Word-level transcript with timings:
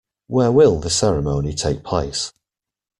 Where 0.25 0.51
will 0.51 0.79
the 0.79 0.89
ceremony 0.89 1.53
take 1.53 1.83
place? 1.83 2.33